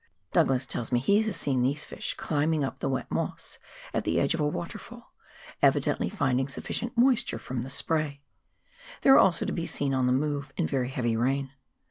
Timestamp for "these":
1.61-1.85